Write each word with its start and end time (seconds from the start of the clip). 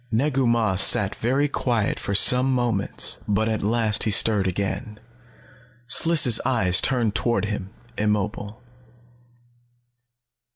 Negu 0.11 0.47
Mah 0.47 0.77
sat 0.77 1.13
very 1.13 1.47
quiet 1.47 1.99
for 1.99 2.15
some 2.15 2.51
moments. 2.51 3.19
But 3.27 3.47
at 3.47 3.61
last 3.61 4.01
he 4.05 4.09
stirred 4.09 4.47
again. 4.47 4.99
Sliss' 5.85 6.39
eyes 6.43 6.81
turned 6.81 7.13
toward 7.13 7.45
him, 7.45 7.69
immobile. 7.99 8.63